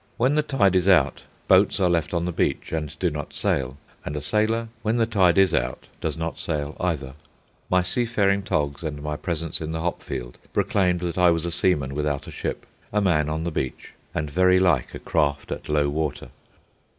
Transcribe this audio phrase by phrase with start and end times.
[0.17, 3.77] When the tide is out boats are left on the beach and do not sail,
[4.03, 7.13] and a sailor, when the tide is out, does not sail either.
[7.69, 11.51] My seafaring togs and my presence in the hop field proclaimed that I was a
[11.51, 15.69] seaman without a ship, a man on the beach, and very like a craft at
[15.69, 16.29] low water.